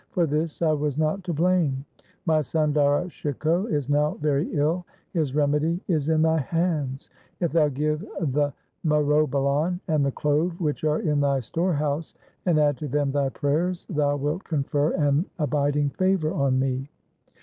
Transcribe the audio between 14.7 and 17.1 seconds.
an abiding favour on me.'